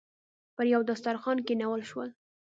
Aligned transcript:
پر 0.55 0.65
یوه 0.73 0.85
دسترخوان 0.89 1.37
کېنول 1.47 1.81
شول. 1.89 2.09